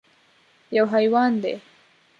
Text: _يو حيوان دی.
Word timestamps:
_يو 0.77 0.85
حيوان 0.93 1.33
دی. 1.43 1.53